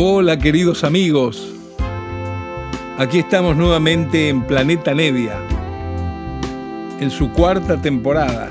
[0.00, 1.52] Hola queridos amigos,
[2.98, 5.40] aquí estamos nuevamente en Planeta Nevia,
[7.00, 8.48] en su cuarta temporada.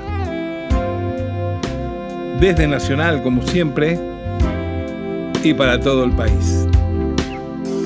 [2.38, 3.98] Desde Nacional, como siempre,
[5.42, 6.66] y para todo el país.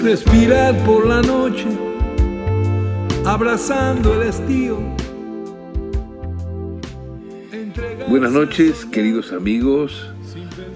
[0.02, 1.68] Respirar por la noche,
[3.24, 4.78] abrazando el estío.
[8.08, 10.10] Buenas noches, queridos amigos,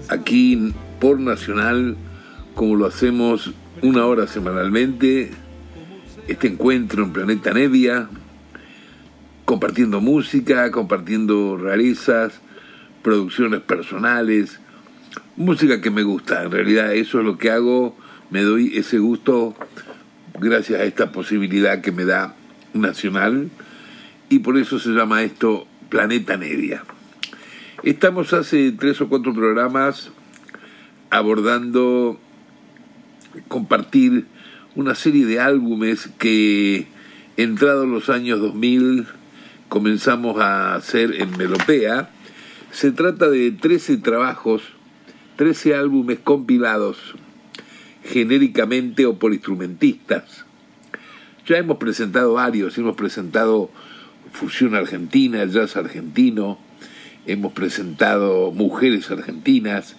[0.07, 1.97] aquí por Nacional
[2.57, 3.51] como lo hacemos
[3.83, 5.29] una hora semanalmente,
[6.27, 8.09] este encuentro en Planeta Nevia,
[9.45, 12.41] compartiendo música, compartiendo rarezas,
[13.03, 14.59] producciones personales,
[15.35, 16.45] música que me gusta.
[16.45, 17.95] En realidad eso es lo que hago,
[18.31, 19.55] me doy ese gusto
[20.39, 22.35] gracias a esta posibilidad que me da
[22.73, 23.51] Nacional
[24.29, 26.83] y por eso se llama esto Planeta Nevia.
[27.83, 30.09] Estamos hace tres o cuatro programas
[31.11, 32.19] abordando
[33.47, 34.25] compartir
[34.75, 36.87] una serie de álbumes que
[37.37, 39.07] entrados los años 2000
[39.69, 42.09] comenzamos a hacer en Melopea.
[42.71, 44.61] Se trata de 13 trabajos,
[45.35, 47.15] 13 álbumes compilados
[48.03, 50.45] genéricamente o por instrumentistas.
[51.47, 53.69] Ya hemos presentado varios, hemos presentado
[54.31, 56.59] fusión argentina, jazz argentino,
[57.25, 59.95] hemos presentado mujeres argentinas,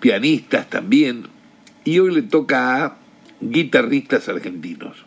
[0.00, 1.24] pianistas también,
[1.88, 2.98] y hoy le toca a
[3.40, 5.06] guitarristas argentinos.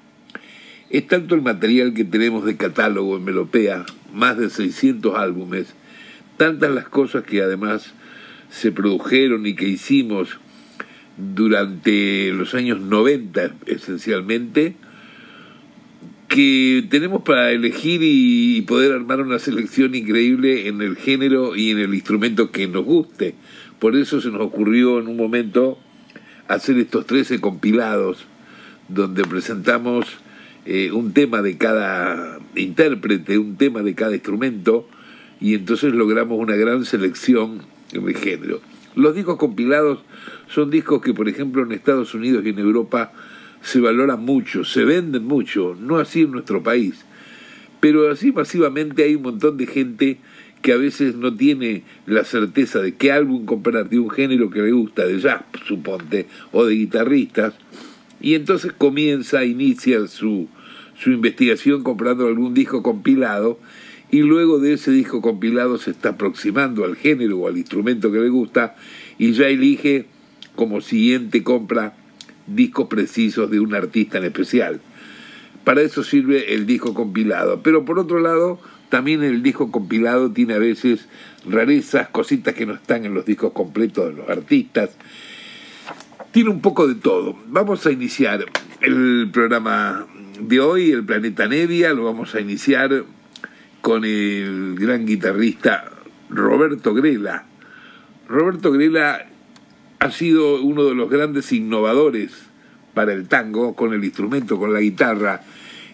[0.90, 5.76] Es tanto el material que tenemos de catálogo en Melopea, más de 600 álbumes,
[6.38, 7.94] tantas las cosas que además
[8.50, 10.40] se produjeron y que hicimos
[11.18, 14.74] durante los años 90 esencialmente,
[16.30, 21.78] que tenemos para elegir y poder armar una selección increíble en el género y en
[21.78, 23.36] el instrumento que nos guste.
[23.78, 25.78] Por eso se nos ocurrió en un momento
[26.53, 28.25] hacer estos 13 compilados
[28.88, 30.06] donde presentamos
[30.66, 34.88] eh, un tema de cada intérprete, un tema de cada instrumento,
[35.40, 37.61] y entonces logramos una gran selección
[37.91, 38.61] de género.
[38.95, 40.00] Los discos compilados
[40.47, 43.13] son discos que, por ejemplo, en Estados Unidos y en Europa
[43.61, 47.06] se valoran mucho, se venden mucho, no así en nuestro país.
[47.79, 50.19] Pero así masivamente hay un montón de gente
[50.61, 54.61] que a veces no tiene la certeza de qué álbum comprar de un género que
[54.61, 57.53] le gusta, de jazz, suponte, o de guitarristas,
[58.19, 60.47] y entonces comienza, inicia su,
[60.95, 63.59] su investigación comprando algún disco compilado,
[64.11, 68.19] y luego de ese disco compilado se está aproximando al género o al instrumento que
[68.19, 68.75] le gusta,
[69.17, 70.05] y ya elige
[70.55, 71.95] como siguiente compra
[72.47, 74.81] discos precisos de un artista en especial.
[75.63, 77.61] Para eso sirve el disco compilado.
[77.63, 78.59] Pero por otro lado,
[78.91, 81.07] también el disco compilado tiene a veces
[81.50, 84.91] rarezas, cositas que no están en los discos completos de los artistas.
[86.31, 87.35] Tiene un poco de todo.
[87.47, 88.46] Vamos a iniciar
[88.81, 90.06] el programa
[90.40, 93.06] de hoy, el Planeta Nevia, lo vamos a iniciar
[93.81, 95.90] con el gran guitarrista
[96.29, 97.46] Roberto Grela.
[98.28, 99.25] Roberto Grela
[100.00, 102.31] ha sido uno de los grandes innovadores
[102.94, 105.41] para el tango con el instrumento, con la guitarra.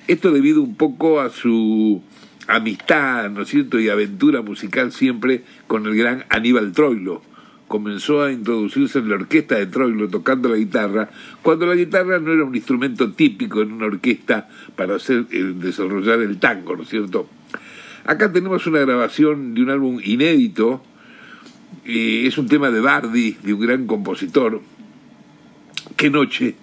[0.08, 2.02] Esto debido un poco a su
[2.48, 7.22] amistad, ¿no es cierto?, y aventura musical siempre con el gran Aníbal Troilo.
[7.68, 11.10] Comenzó a introducirse en la orquesta de Troilo tocando la guitarra,
[11.42, 16.22] cuando la guitarra no era un instrumento típico en una orquesta para hacer, eh, desarrollar
[16.22, 17.28] el tango, ¿no es cierto?
[18.06, 20.82] Acá tenemos una grabación de un álbum inédito,
[21.84, 24.62] eh, es un tema de Bardi, de un gran compositor,
[25.96, 26.56] Qué noche,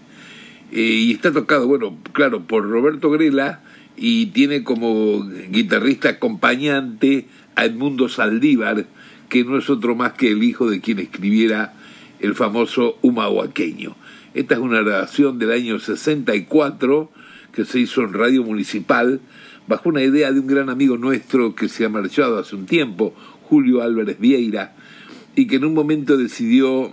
[0.70, 3.62] eh, y está tocado, bueno, claro, por Roberto Grela,
[3.96, 8.86] y tiene como guitarrista acompañante a Edmundo Saldívar,
[9.28, 11.74] que no es otro más que el hijo de quien escribiera
[12.20, 13.96] el famoso Humahuaqueño.
[14.34, 17.10] Esta es una grabación del año 64
[17.52, 19.20] que se hizo en Radio Municipal
[19.66, 23.14] bajo una idea de un gran amigo nuestro que se ha marchado hace un tiempo,
[23.42, 24.74] Julio Álvarez Vieira,
[25.36, 26.92] y que en un momento decidió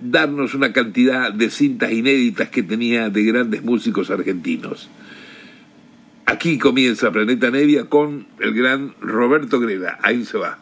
[0.00, 4.88] darnos una cantidad de cintas inéditas que tenía de grandes músicos argentinos.
[6.30, 9.98] Aquí comienza Planeta Nevia con el gran Roberto Grela.
[10.02, 10.58] Ahí se va.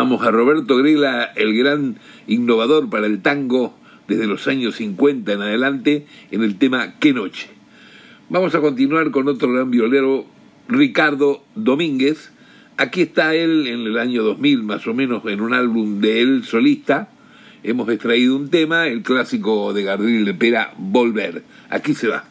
[0.00, 3.74] Escuchábamos a Roberto Grela, el gran innovador para el tango
[4.08, 7.50] desde los años 50 en adelante, en el tema Qué noche.
[8.30, 10.24] Vamos a continuar con otro gran violero,
[10.68, 12.32] Ricardo Domínguez.
[12.78, 16.44] Aquí está él en el año 2000, más o menos, en un álbum de él
[16.44, 17.10] solista.
[17.62, 21.42] Hemos extraído un tema, el clásico de Gardel de Pera, Volver.
[21.68, 22.24] Aquí se va.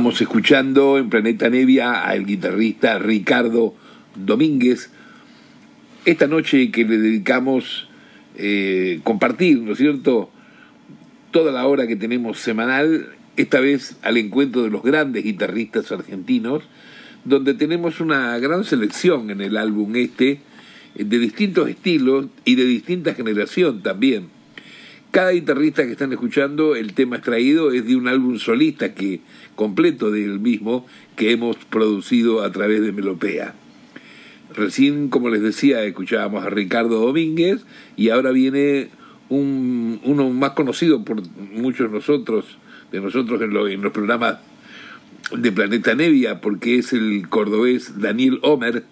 [0.00, 3.74] Estábamos escuchando en Planeta Nevia al guitarrista Ricardo
[4.14, 4.90] Domínguez.
[6.06, 7.86] Esta noche que le dedicamos
[8.34, 10.30] eh, compartir, ¿no es cierto?,
[11.32, 16.62] toda la hora que tenemos semanal, esta vez al encuentro de los grandes guitarristas argentinos,
[17.26, 20.40] donde tenemos una gran selección en el álbum este,
[20.94, 24.39] de distintos estilos y de distinta generación también.
[25.10, 29.20] Cada guitarrista que están escuchando, el tema extraído es de un álbum solista que
[29.56, 30.86] completo del mismo
[31.16, 33.54] que hemos producido a través de Melopea.
[34.54, 37.64] Recién, como les decía, escuchábamos a Ricardo Domínguez
[37.96, 38.90] y ahora viene
[39.28, 41.22] un, uno más conocido por
[41.54, 42.58] muchos de nosotros,
[42.92, 44.38] de nosotros en, en los programas
[45.36, 48.84] de Planeta Nevia, porque es el cordobés Daniel Homer,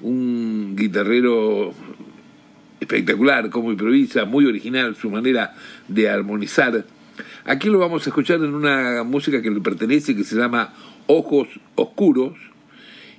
[0.00, 1.72] un guitarrero
[2.82, 5.54] espectacular, como improvisa, muy original su manera
[5.88, 6.84] de armonizar.
[7.44, 10.72] Aquí lo vamos a escuchar en una música que le pertenece, que se llama
[11.06, 12.34] Ojos Oscuros,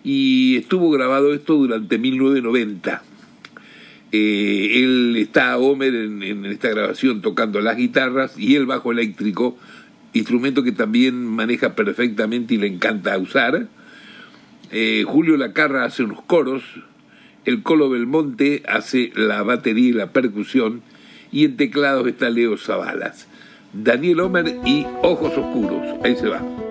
[0.03, 3.03] y estuvo grabado esto durante 1990.
[4.11, 9.57] Eh, él está, Homer, en, en, esta grabación tocando las guitarras y el bajo eléctrico,
[10.13, 13.67] instrumento que también maneja perfectamente y le encanta usar.
[14.71, 16.63] Eh, Julio Lacarra hace unos coros,
[17.45, 20.81] el Colo Belmonte hace la batería y la percusión,
[21.31, 23.27] y en teclados está Leo Zavalas.
[23.73, 25.97] Daniel Homer y Ojos Oscuros.
[26.03, 26.62] Ahí se va.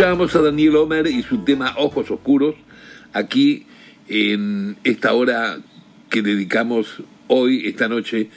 [0.00, 2.54] Escuchábamos a Daniel Homer y su tema Ojos Oscuros
[3.12, 3.66] aquí
[4.08, 5.58] en esta hora
[6.08, 8.30] que dedicamos hoy, esta noche,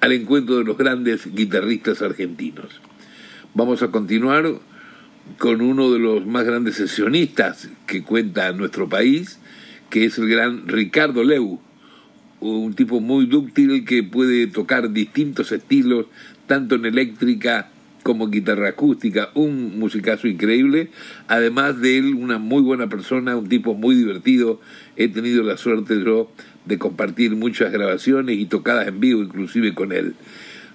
[0.00, 2.80] al encuentro de los grandes guitarristas argentinos.
[3.52, 4.50] Vamos a continuar
[5.36, 9.38] con uno de los más grandes sesionistas que cuenta nuestro país,
[9.90, 11.60] que es el gran Ricardo Leu,
[12.40, 16.06] un tipo muy dúctil que puede tocar distintos estilos,
[16.46, 17.68] tanto en eléctrica
[18.04, 20.90] como guitarra acústica, un musicazo increíble,
[21.26, 24.60] además de él una muy buena persona, un tipo muy divertido,
[24.96, 26.30] he tenido la suerte yo
[26.66, 30.14] de compartir muchas grabaciones y tocadas en vivo inclusive con él.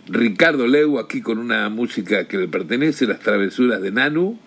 [0.08, 4.39] Ricardo Leu aquí con una música que le pertenece, Las Travesuras de Nanu.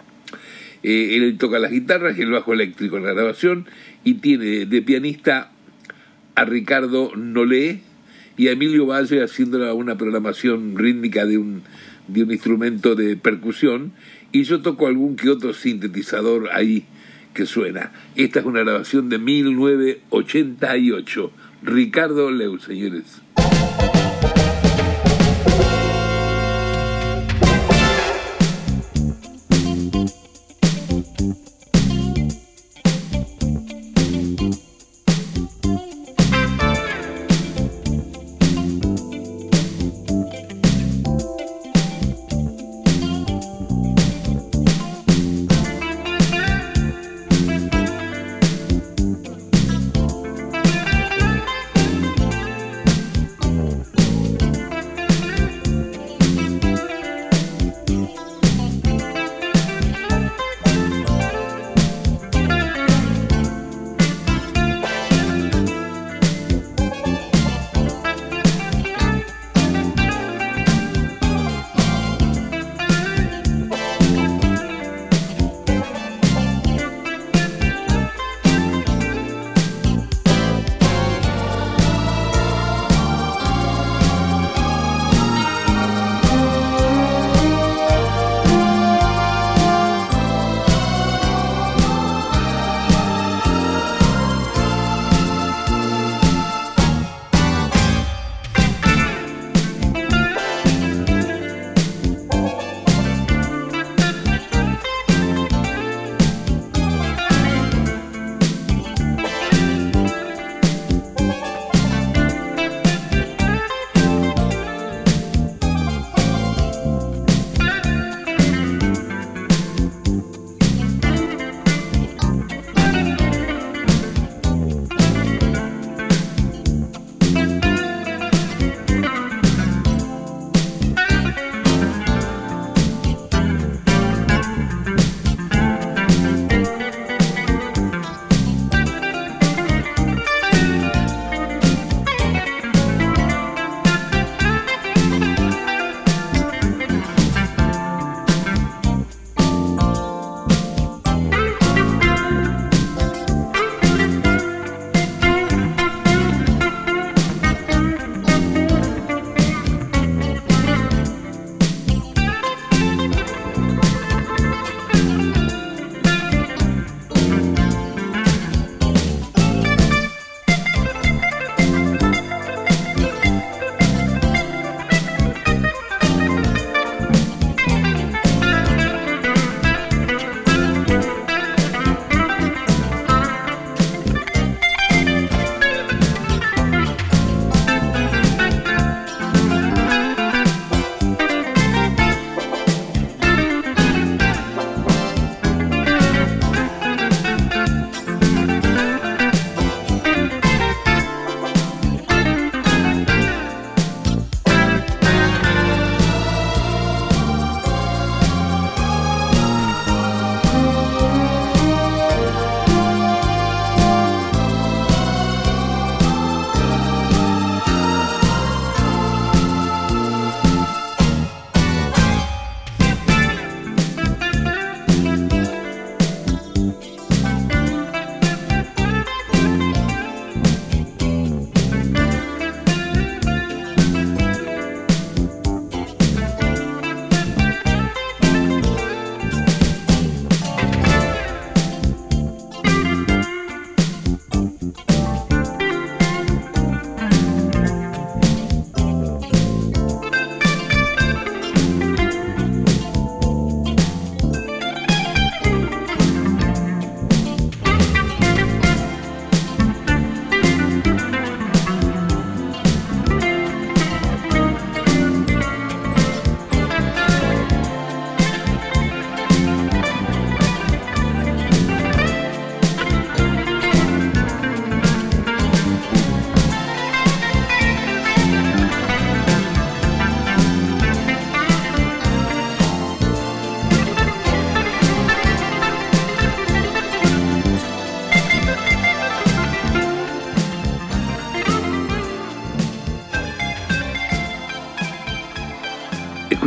[0.83, 3.67] Eh, él toca las guitarras y el bajo eléctrico en la grabación
[4.03, 5.53] y tiene de pianista
[6.35, 7.83] a Ricardo Nolé
[8.37, 11.63] y a Emilio Valle haciendo una programación rítmica de un
[12.09, 13.93] de un instrumento de percusión
[14.33, 16.85] y yo toco algún que otro sintetizador ahí
[17.35, 17.93] que suena.
[18.17, 21.33] Esta es una grabación de 1988.
[21.63, 23.23] Ricardo Leu, señores.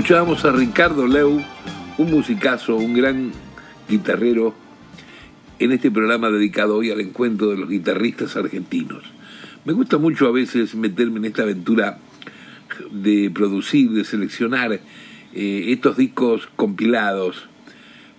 [0.06, 1.42] Escuchábamos a Ricardo Leu,
[1.98, 3.32] un musicazo, un gran
[3.90, 4.54] guitarrero,
[5.58, 9.02] en este programa dedicado hoy al encuentro de los guitarristas argentinos.
[9.66, 11.98] Me gusta mucho a veces meterme en esta aventura
[12.92, 17.48] de producir, de seleccionar eh, estos discos compilados,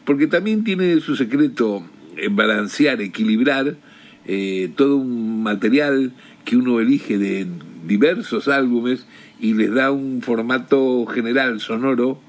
[0.05, 3.77] porque también tiene su secreto en balancear, equilibrar
[4.25, 7.47] eh, todo un material que uno elige de
[7.87, 9.07] diversos álbumes
[9.39, 12.21] y les da un formato general sonoro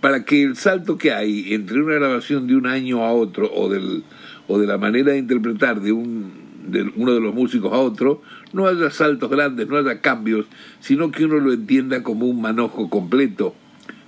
[0.00, 3.68] para que el salto que hay entre una grabación de un año a otro o,
[3.68, 4.04] del,
[4.46, 6.32] o de la manera de interpretar de, un,
[6.68, 8.22] de uno de los músicos a otro,
[8.52, 10.46] no haya saltos grandes, no haya cambios,
[10.80, 13.54] sino que uno lo entienda como un manojo completo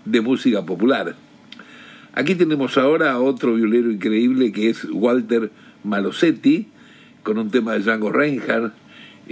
[0.05, 1.17] de música popular.
[2.15, 5.51] Aquí tenemos ahora a otro violero increíble que es Walter
[5.85, 6.69] Malosetti,
[7.23, 8.75] con un tema de Django Reinhardt.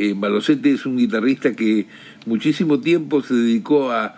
[0.00, 0.14] Eh,
[0.62, 1.86] es un guitarrista que
[2.24, 4.14] muchísimo tiempo se dedicó a,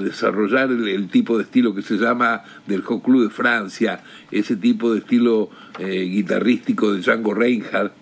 [0.00, 4.02] desarrollar el, tipo de estilo que se llama del Hot Club de Francia,
[4.32, 7.92] ese tipo de estilo eh, guitarrístico de Django Reinhardt.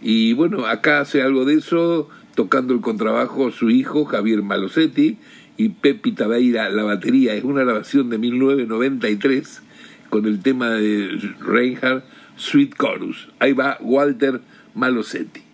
[0.00, 5.18] Y bueno, acá hace algo de eso, tocando el contrabajo su hijo Javier Malosetti
[5.58, 7.34] y Pepi Tabeira la batería.
[7.34, 9.62] Es una grabación de 1993
[10.08, 12.04] con el tema de Reinhardt,
[12.36, 13.28] Sweet Chorus.
[13.40, 14.40] Ahí va Walter
[14.74, 15.49] Malosetti.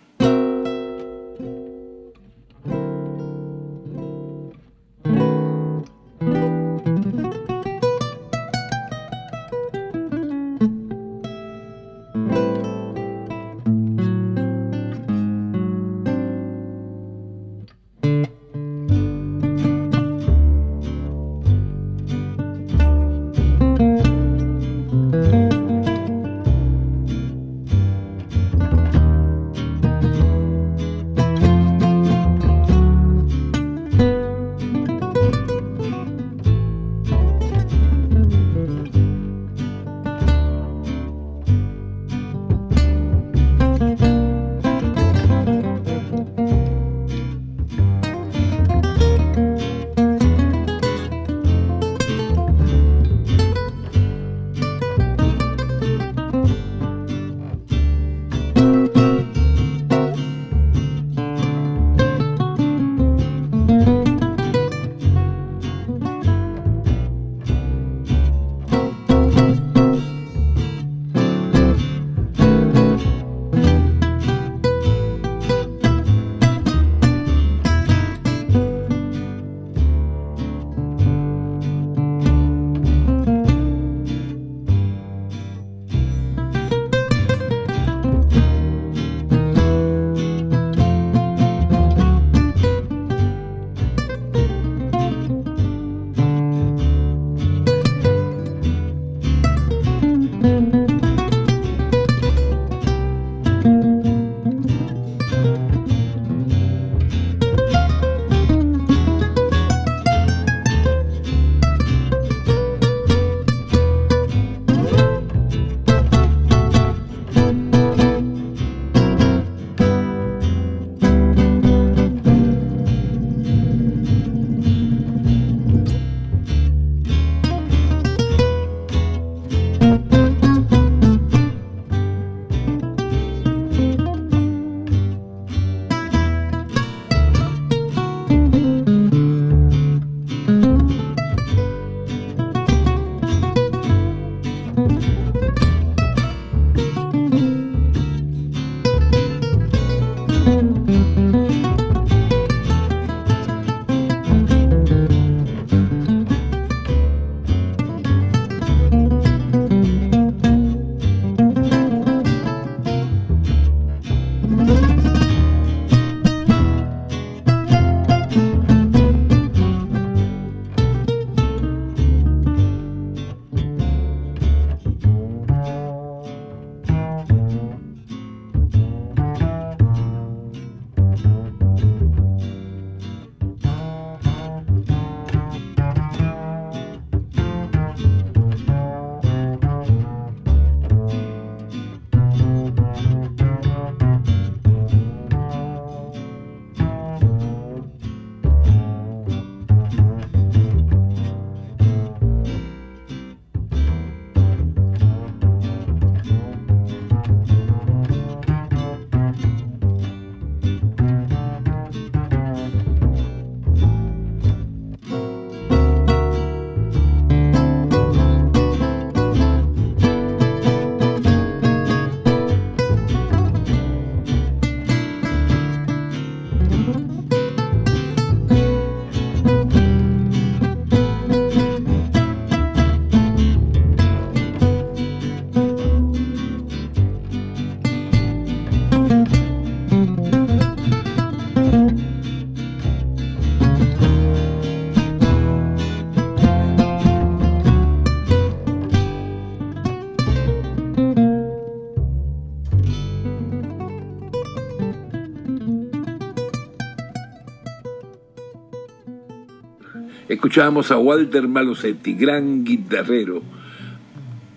[260.47, 263.41] Escuchábamos a Walter Malosetti, gran guitarrero.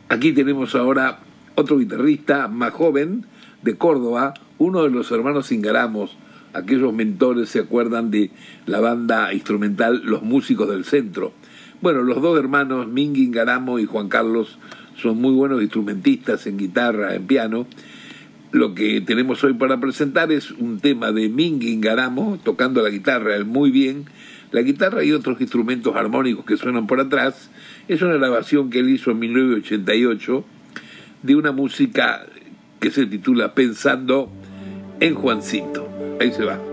[0.08, 1.18] Aquí tenemos ahora
[1.56, 3.26] otro guitarrista más joven
[3.62, 6.16] de Córdoba, uno de los hermanos Ingaramos.
[6.54, 8.30] Aquellos mentores se acuerdan de
[8.66, 11.32] la banda instrumental Los Músicos del Centro.
[11.82, 14.60] Bueno, los dos hermanos, Mingy Ingaramo y Juan Carlos,
[14.94, 17.66] son muy buenos instrumentistas en guitarra, en piano.
[18.52, 23.34] Lo que tenemos hoy para presentar es un tema de Mingy Ingaramo, tocando la guitarra
[23.34, 24.04] él muy bien,
[24.52, 27.50] la guitarra y otros instrumentos armónicos que suenan por atrás.
[27.88, 30.44] Es una grabación que él hizo en 1988
[31.22, 32.26] de una música
[32.80, 34.30] que se titula Pensando
[35.00, 35.88] en Juancito.
[36.20, 36.69] Ahí se va.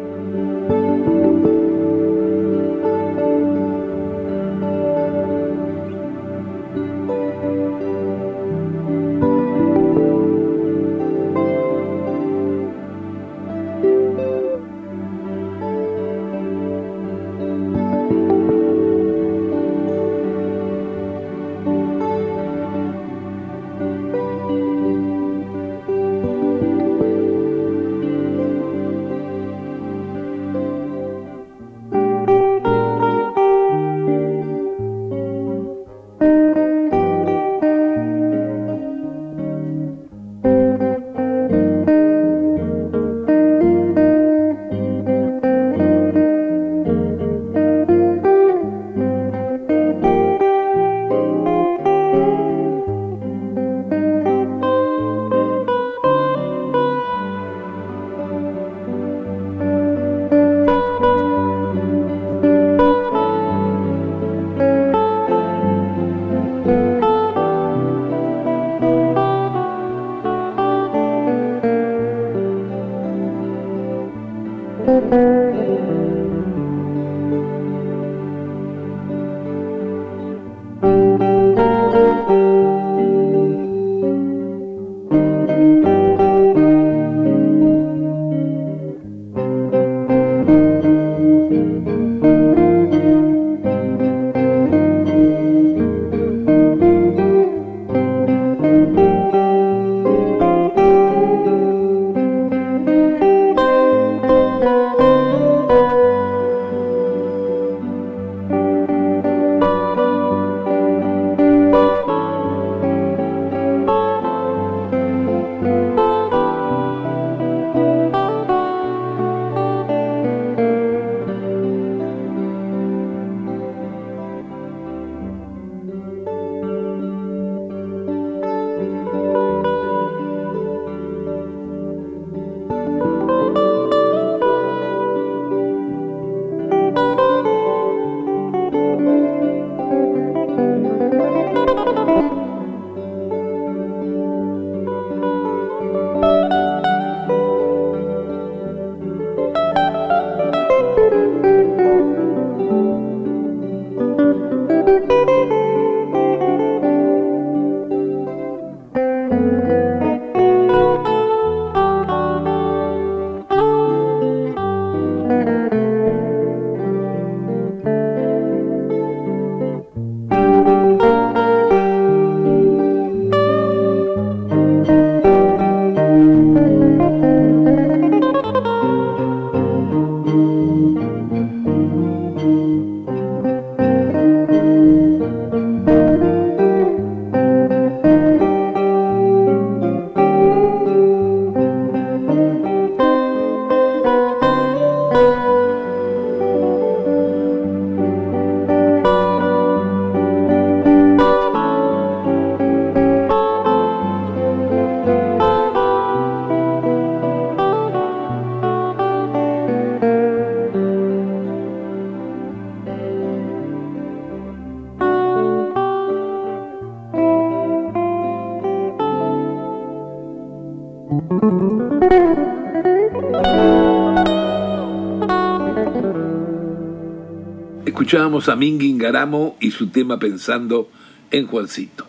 [228.07, 230.89] Escuchábamos a Mingy Garamo y su tema Pensando
[231.29, 232.07] en Juancito.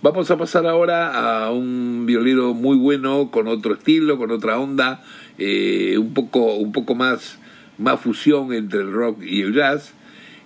[0.00, 5.02] Vamos a pasar ahora a un violero muy bueno, con otro estilo, con otra onda,
[5.36, 7.40] eh, un, poco, un poco más,
[7.76, 9.94] más fusión entre el rock y el jazz.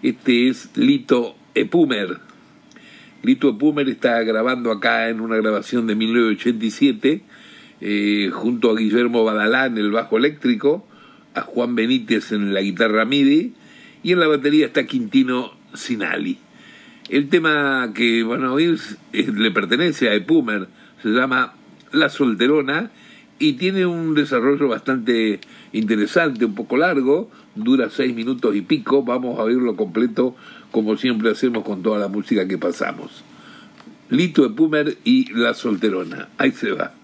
[0.03, 2.17] Este es Lito Epumer.
[3.23, 7.23] Lito Epumer está grabando acá en una grabación de 1987,
[7.83, 10.87] eh, junto a Guillermo Badalá en el bajo eléctrico,
[11.35, 13.60] a Juan Benítez en la guitarra MIDI
[14.03, 16.39] y en la batería está Quintino Sinali.
[17.09, 18.79] El tema que van a oír
[19.13, 20.69] le pertenece a Epumer,
[21.03, 21.55] se llama
[21.93, 22.91] La Solterona
[23.39, 25.41] y tiene un desarrollo bastante
[25.73, 30.37] interesante, un poco largo, dura seis minutos y pico, vamos a oírlo completo
[30.71, 33.25] como siempre hacemos con toda la música que pasamos.
[34.09, 37.00] Lito Epumer y La Solterona, ahí se va.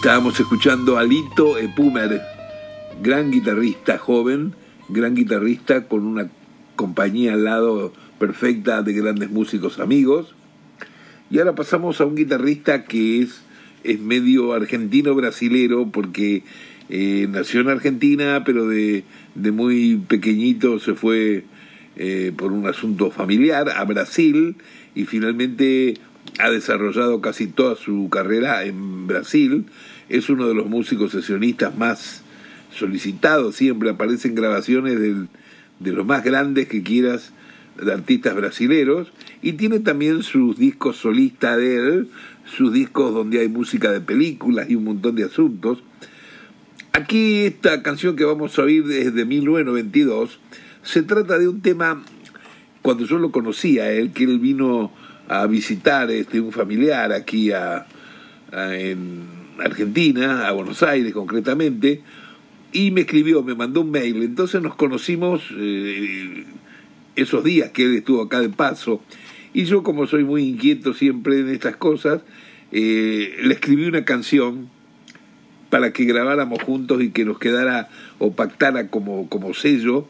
[0.00, 2.22] Estábamos escuchando a Lito Epumer,
[3.02, 4.54] gran guitarrista joven,
[4.88, 6.30] gran guitarrista con una
[6.74, 10.34] compañía al lado perfecta de grandes músicos amigos.
[11.30, 13.42] Y ahora pasamos a un guitarrista que es,
[13.84, 16.44] es medio argentino-brasilero porque
[16.88, 21.44] eh, nació en Argentina, pero de, de muy pequeñito se fue
[21.96, 24.56] eh, por un asunto familiar a Brasil
[24.94, 25.98] y finalmente
[26.38, 29.66] ha desarrollado casi toda su carrera en Brasil.
[30.10, 32.22] Es uno de los músicos sesionistas más
[32.70, 37.32] solicitados, siempre aparecen grabaciones de los más grandes que quieras
[37.82, 39.12] de artistas brasileros.
[39.42, 42.08] Y tiene también sus discos solistas de él,
[42.44, 45.82] sus discos donde hay música de películas y un montón de asuntos.
[46.92, 50.38] Aquí esta canción que vamos a oír es de 1992,
[50.82, 52.02] se trata de un tema,
[52.82, 54.90] cuando yo lo conocía él, que él vino
[55.28, 57.86] a visitar este, un familiar aquí a,
[58.52, 62.02] en Argentina, a Buenos Aires concretamente,
[62.72, 66.44] y me escribió, me mandó un mail, entonces nos conocimos eh,
[67.16, 69.02] esos días que él estuvo acá de paso,
[69.52, 72.22] y yo como soy muy inquieto siempre en estas cosas,
[72.72, 74.68] eh, le escribí una canción
[75.70, 77.88] para que grabáramos juntos y que nos quedara
[78.18, 80.06] o pactara como, como sello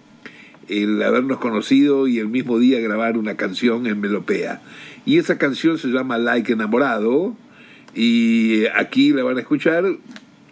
[0.70, 4.62] el habernos conocido y el mismo día grabar una canción en Melopea.
[5.04, 7.34] Y esa canción se llama Like Enamorado
[7.94, 9.84] y aquí la van a escuchar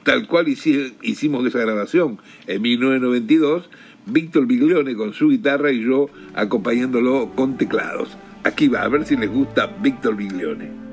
[0.03, 3.69] tal cual hicimos esa grabación en 1992,
[4.07, 8.17] Víctor Biglione con su guitarra y yo acompañándolo con teclados.
[8.45, 10.88] Aquí va, a ver si les gusta Víctor Biglione.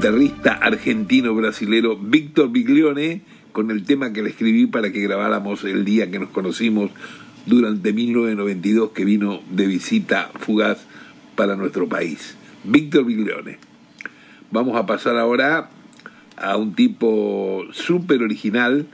[0.00, 3.20] Guitarrista argentino-brasilero Víctor Biglione
[3.52, 6.90] con el tema que le escribí para que grabáramos el día que nos conocimos
[7.44, 10.86] durante 1992 que vino de visita fugaz
[11.36, 12.34] para nuestro país.
[12.64, 13.58] Víctor Viglione.
[14.50, 15.68] Vamos a pasar ahora
[16.38, 18.86] a un tipo súper original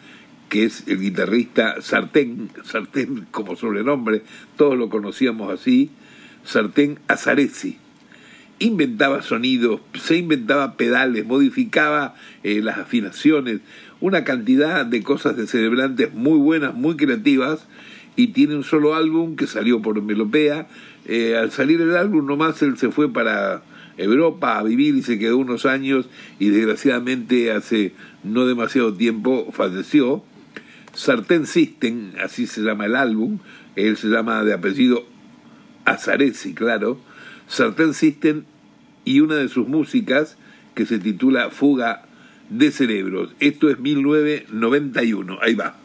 [0.49, 4.25] que es el guitarrista Sartén, Sartén como sobrenombre,
[4.57, 5.89] todos lo conocíamos así,
[6.43, 7.86] Sartén Azaresi.
[8.59, 13.61] Inventaba sonidos, se inventaba pedales, modificaba eh, las afinaciones,
[14.01, 17.67] una cantidad de cosas de celebrantes muy buenas, muy creativas,
[18.17, 20.69] y tiene un solo álbum que salió por Melopea.
[21.05, 23.63] Eh, al salir el álbum nomás él se fue para
[23.99, 27.93] Europa a vivir y se quedó unos años y desgraciadamente hace
[28.25, 30.25] no demasiado tiempo falleció.
[30.95, 33.39] Sartén System, así se llama el álbum,
[33.77, 35.05] él se llama de apellido
[35.85, 36.99] Azaresi, claro.
[37.49, 38.45] Sartén System
[39.05, 40.37] y una de sus músicas
[40.75, 42.03] que se titula Fuga
[42.51, 43.35] de Cerebros.
[43.41, 45.77] Esto es 1991, ahí va.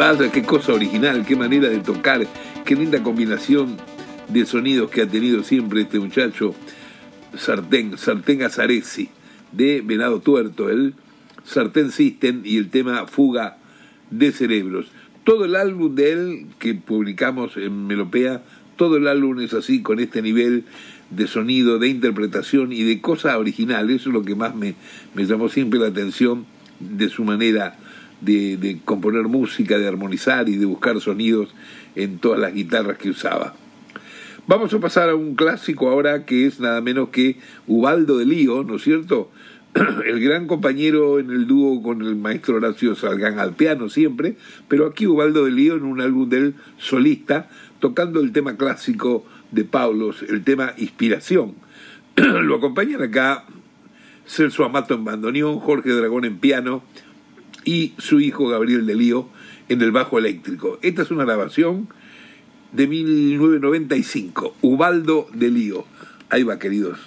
[0.00, 2.26] Vaya, qué cosa original, qué manera de tocar,
[2.64, 3.76] qué linda combinación
[4.28, 6.54] de sonidos que ha tenido siempre este muchacho,
[7.36, 9.10] Sartén, Sartén Azaresi,
[9.52, 10.94] de Venado Tuerto, el
[11.44, 13.58] Sartén System y el tema Fuga
[14.10, 14.86] de Cerebros.
[15.22, 18.42] Todo el álbum de él que publicamos en Melopea,
[18.76, 20.64] todo el álbum es así, con este nivel
[21.10, 23.90] de sonido, de interpretación y de cosa original.
[23.90, 24.76] Eso es lo que más me,
[25.14, 26.46] me llamó siempre la atención
[26.78, 27.76] de su manera
[28.20, 31.54] de, componer música, de armonizar y de buscar sonidos
[31.94, 33.54] en todas las guitarras que usaba.
[34.46, 38.64] Vamos a pasar a un clásico ahora que es nada menos que Ubaldo de Lío,
[38.64, 39.30] ¿no es cierto?
[40.06, 44.86] El gran compañero en el dúo con el maestro Horacio Salgán al piano siempre, pero
[44.86, 47.48] aquí Ubaldo de Lío en un álbum del solista,
[47.78, 51.54] tocando el tema clásico de Paulos, el tema Inspiración.
[52.16, 53.44] Lo acompañan acá
[54.26, 56.82] Celso Amato en bandoneón, Jorge Dragón en piano,
[57.64, 59.28] y su hijo Gabriel de Lío
[59.68, 60.78] en el bajo eléctrico.
[60.82, 61.88] Esta es una grabación
[62.72, 65.84] de 1995, Ubaldo de Lío.
[66.28, 66.98] Ahí va, queridos.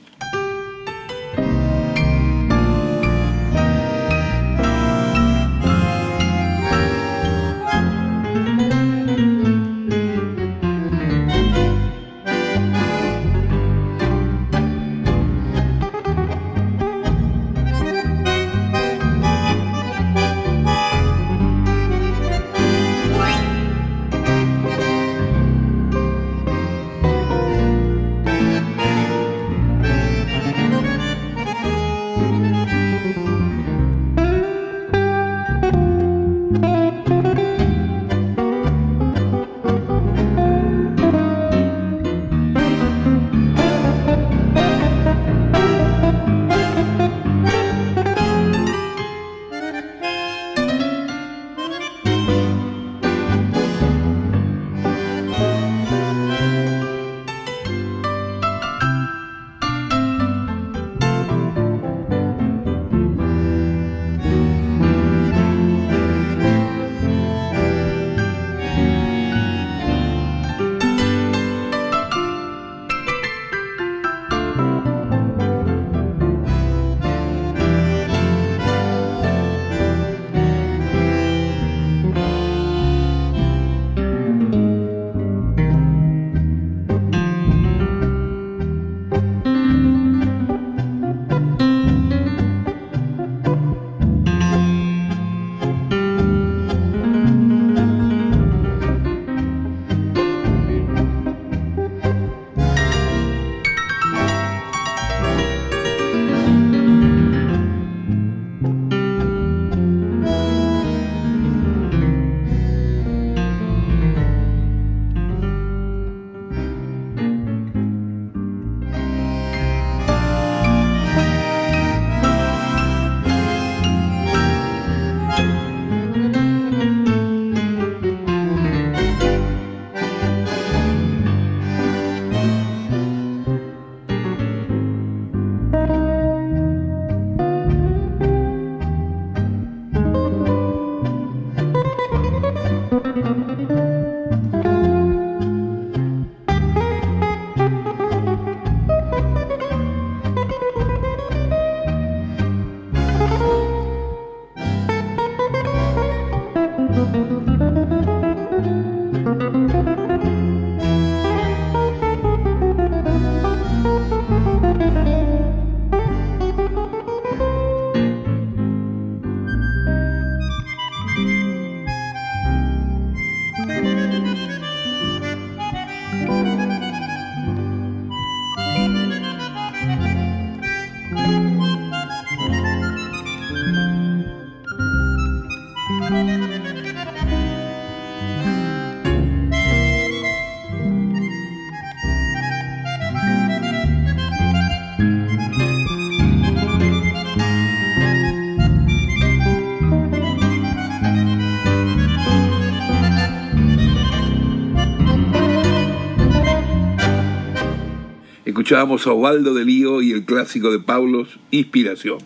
[208.63, 212.19] Escuchábamos a Osvaldo de Lío y el clásico de Paulos, Inspiración.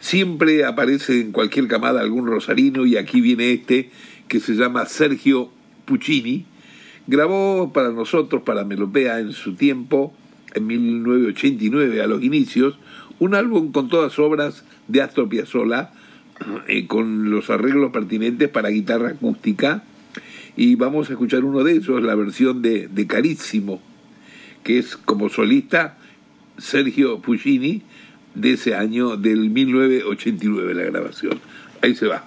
[0.00, 3.90] Siempre aparece en cualquier camada algún rosarino y aquí viene este
[4.28, 5.50] que se llama Sergio
[5.84, 6.46] Puccini.
[7.06, 10.14] Grabó para nosotros, para Melopea en su tiempo,
[10.54, 12.78] en 1989 a los inicios,
[13.18, 15.90] un álbum con todas obras de Astor Piazzolla,
[16.66, 19.84] eh, con los arreglos pertinentes para guitarra acústica.
[20.56, 23.82] Y vamos a escuchar uno de ellos, la versión de, de Carísimo
[24.62, 25.98] que es como solista
[26.58, 27.82] Sergio Puccini
[28.34, 31.40] de ese año del 1989 la grabación.
[31.82, 32.24] Ahí se va.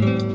[0.00, 0.29] Mm-hmm.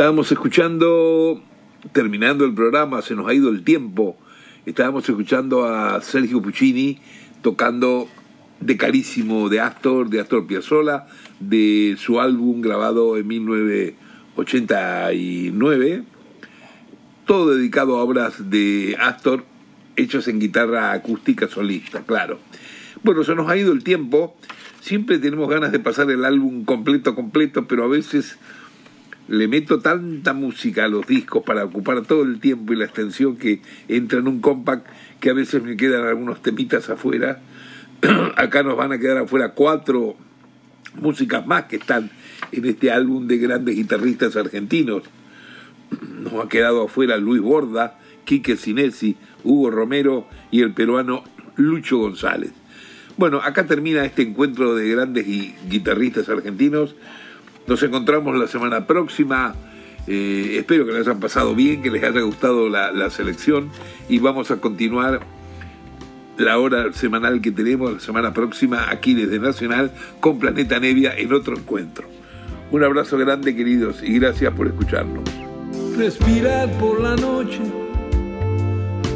[0.00, 1.42] Estábamos escuchando,
[1.92, 4.16] terminando el programa, se nos ha ido el tiempo,
[4.64, 6.98] estábamos escuchando a Sergio Puccini
[7.42, 8.08] tocando
[8.60, 11.06] de carísimo de Astor, de Astor Piazzolla,
[11.38, 16.04] de su álbum grabado en 1989,
[17.26, 19.44] todo dedicado a obras de Astor
[19.96, 22.38] hechas en guitarra acústica solista, claro.
[23.02, 24.34] Bueno, se nos ha ido el tiempo,
[24.80, 28.38] siempre tenemos ganas de pasar el álbum completo, completo, pero a veces
[29.30, 33.36] le meto tanta música a los discos para ocupar todo el tiempo y la extensión
[33.36, 34.84] que entra en un compact
[35.20, 37.40] que a veces me quedan algunos temitas afuera.
[38.36, 40.16] Acá nos van a quedar afuera cuatro
[41.00, 42.10] músicas más que están
[42.50, 45.04] en este álbum de grandes guitarristas argentinos.
[46.18, 51.22] nos ha quedado afuera Luis Borda, Quique Sinesi, Hugo Romero y el peruano
[51.54, 52.50] Lucho González.
[53.16, 55.24] Bueno, acá termina este encuentro de grandes
[55.68, 56.96] guitarristas argentinos.
[57.70, 59.54] Nos encontramos la semana próxima.
[60.08, 63.70] Eh, espero que les hayan pasado bien, que les haya gustado la, la selección
[64.08, 65.20] y vamos a continuar
[66.36, 71.32] la hora semanal que tenemos la semana próxima aquí desde Nacional con Planeta Nevia en
[71.32, 72.08] otro encuentro.
[72.72, 75.22] Un abrazo grande queridos y gracias por escucharnos.
[75.96, 77.60] Respirar por la noche,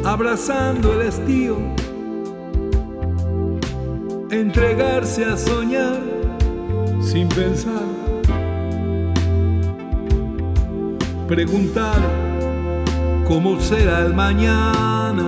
[0.05, 1.57] abrazando el estío,
[4.31, 5.99] entregarse a soñar
[7.01, 8.04] sin pensar,
[11.27, 11.97] preguntar
[13.27, 15.23] cómo será el mañana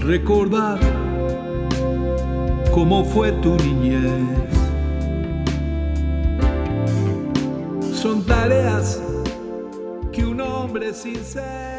[0.00, 0.78] recordar
[2.72, 4.22] cómo fue tu niñez.
[7.92, 9.00] Son tareas
[10.12, 11.73] que un hombre sincero